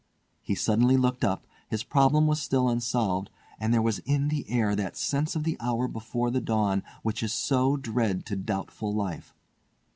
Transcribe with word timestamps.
He 0.41 0.55
suddenly 0.55 0.97
looked 0.97 1.23
up, 1.23 1.45
his 1.69 1.83
problem 1.83 2.25
was 2.25 2.41
still 2.41 2.67
unsolved, 2.67 3.29
and 3.59 3.71
there 3.71 3.83
was 3.83 3.99
in 3.99 4.29
the 4.29 4.49
air 4.49 4.75
that 4.75 4.97
sense 4.97 5.35
of 5.35 5.43
the 5.43 5.57
hour 5.59 5.87
before 5.87 6.31
the 6.31 6.41
dawn, 6.41 6.81
which 7.03 7.21
is 7.21 7.31
so 7.35 7.77
dread 7.77 8.25
to 8.25 8.35
doubtful 8.35 8.91
life. 8.95 9.35